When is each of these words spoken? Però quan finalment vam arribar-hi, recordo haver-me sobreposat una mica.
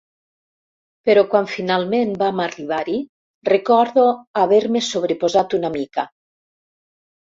Però 1.09 1.23
quan 1.33 1.49
finalment 1.57 2.15
vam 2.23 2.43
arribar-hi, 2.47 2.97
recordo 3.53 4.09
haver-me 4.45 4.87
sobreposat 4.93 5.59
una 5.63 5.77
mica. 5.81 6.13